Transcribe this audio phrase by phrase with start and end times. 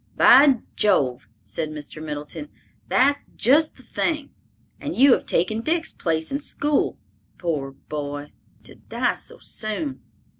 [0.17, 2.01] "By Jove," said Mr.
[2.03, 2.49] Middleton,
[2.87, 4.31] "that's just the thing!
[4.79, 8.31] And you have taken Dick's place in school—poor, boy,
[8.63, 10.01] to die so soon!"